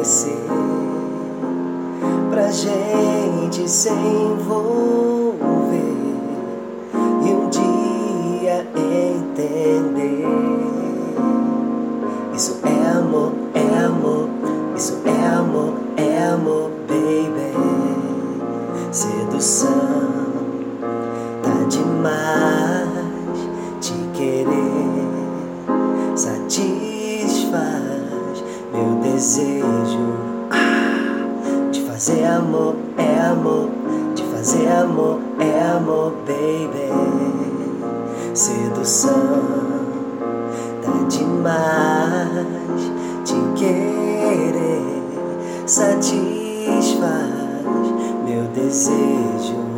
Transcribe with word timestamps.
acontecer 0.00 0.36
pra 2.30 2.50
gente 2.50 3.68
se 3.68 3.90
envolver 3.90 4.96
e 7.22 7.28
um 7.28 7.50
dia 7.50 8.66
entender. 8.74 10.26
Isso 12.34 12.58
é 12.64 12.98
amor, 12.98 13.32
é 13.54 13.84
amor, 13.84 14.28
isso 14.74 14.98
é 15.04 15.26
amor, 15.26 15.74
é 15.96 16.28
amor, 16.28 16.70
baby. 16.88 17.50
Sedução 18.90 19.68
tá 21.42 21.66
demais 21.68 22.88
te 23.80 23.92
querer, 24.14 25.06
satisfaz 26.16 27.99
meu 28.72 29.00
desejo 29.02 30.14
de 31.70 31.80
fazer 31.82 32.24
amor, 32.24 32.76
é 32.96 33.20
amor, 33.20 33.68
de 34.14 34.22
fazer 34.24 34.68
amor, 34.68 35.18
é 35.38 35.70
amor, 35.76 36.12
baby. 36.26 36.90
Sedução 38.34 39.12
tá 40.82 40.92
demais 41.08 42.46
te 43.24 43.34
querer, 43.56 45.02
satisfaz 45.66 47.30
meu 48.24 48.44
desejo 48.54 49.56
de 49.64 49.69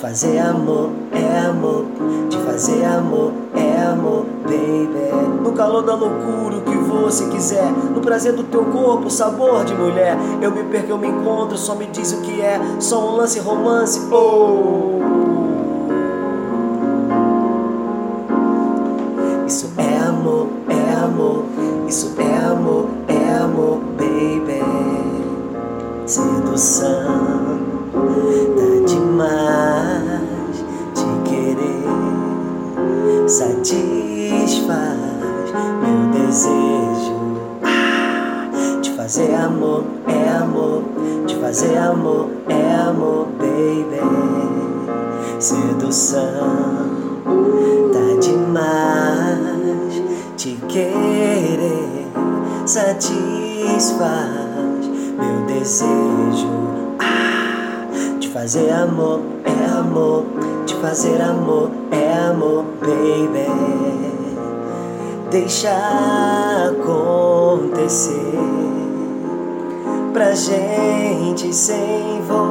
fazer 0.00 0.38
amor, 0.38 0.90
é 1.12 1.46
amor, 1.46 1.84
de 2.30 2.38
fazer 2.38 2.84
amor, 2.84 3.32
é 3.54 3.82
amor, 3.82 4.24
baby. 4.44 5.42
No 5.42 5.52
calor 5.52 5.82
da 5.82 5.94
loucura, 5.94 6.56
o 6.56 6.62
que 6.62 6.76
você 6.76 7.28
quiser, 7.28 7.70
no 7.70 8.00
prazer 8.00 8.32
do 8.32 8.44
teu 8.44 8.64
corpo, 8.64 9.10
sabor 9.10 9.64
de 9.64 9.74
mulher. 9.74 10.16
Eu 10.40 10.50
me 10.52 10.64
perco, 10.64 10.90
eu 10.90 10.98
me 10.98 11.08
encontro, 11.08 11.58
só 11.58 11.74
me 11.74 11.86
diz 11.86 12.12
o 12.12 12.22
que 12.22 12.40
é, 12.40 12.58
só 12.80 13.10
um 13.10 13.16
lance 13.16 13.38
romance, 13.40 14.00
oh. 14.10 15.00
Isso 19.46 19.70
é 19.76 20.08
amor, 20.08 20.46
é 20.68 21.04
amor, 21.04 21.44
isso 21.86 22.14
é 22.18 22.46
amor, 22.46 22.86
é 23.06 23.34
amor, 23.34 23.80
baby. 23.98 24.60
Sedução 26.06 27.60
satisfaz 33.30 34.98
meu 35.80 36.10
desejo 36.12 37.14
ah, 37.62 38.50
de 38.82 38.90
fazer 38.90 39.32
amor, 39.36 39.84
é 40.08 40.36
amor, 40.36 40.82
de 41.26 41.36
fazer 41.36 41.78
amor, 41.78 42.28
é 42.48 42.74
amor, 42.74 43.28
baby. 43.38 44.00
Sedução 45.38 46.20
tá 47.92 48.20
demais 48.20 50.02
te 50.36 50.58
querer, 50.68 52.08
satisfaz 52.66 54.10
meu 55.16 55.46
desejo 55.46 56.48
ah, 56.98 57.86
de 58.18 58.28
fazer 58.28 58.70
amor, 58.72 59.20
é 59.60 59.66
amor, 59.78 60.24
de 60.66 60.74
fazer 60.76 61.20
amor, 61.20 61.70
é 61.90 62.14
amor, 62.30 62.64
baby. 62.80 63.50
Deixa 65.30 65.70
acontecer 66.70 68.38
pra 70.12 70.34
gente 70.34 71.54
se 71.54 71.72
envolver 71.72 72.50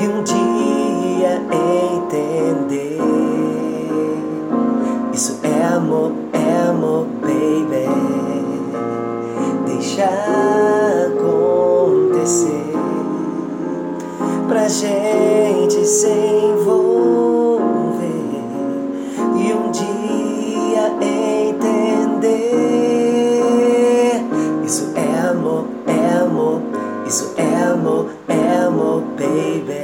e 0.00 0.08
um 0.08 0.22
dia 0.22 1.42
entender. 1.50 2.98
Isso 5.12 5.40
é 5.42 5.64
amor, 5.74 6.12
é 6.32 6.68
amor, 6.68 7.06
baby. 7.20 7.88
Deixa 9.66 10.51
se 15.92 16.08
envolver 16.08 17.60
e 19.36 19.52
um 19.52 19.70
dia 19.70 20.90
entender. 21.02 22.32
Isso 24.64 24.90
é 24.96 25.28
amor, 25.28 25.66
é 25.86 26.16
amor, 26.22 26.62
isso 27.06 27.34
é 27.36 27.64
amor, 27.66 28.08
é 28.26 28.64
amor, 28.64 29.02
baby. 29.18 29.81